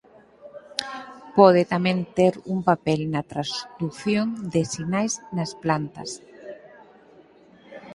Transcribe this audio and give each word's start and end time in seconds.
Pode 1.37 1.61
tamén 1.73 1.97
ter 2.17 2.33
un 2.53 2.59
papel 2.69 2.99
na 3.13 3.21
transdución 3.31 4.25
de 4.53 4.61
sinais 4.73 5.13
nas 5.37 5.51
plantas. 5.63 6.09